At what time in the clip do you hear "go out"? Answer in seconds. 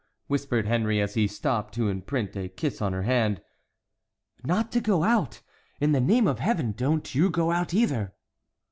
4.81-5.43, 7.29-7.71